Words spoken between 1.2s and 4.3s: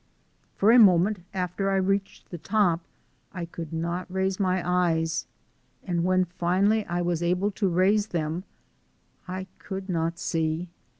after I reached the top I could not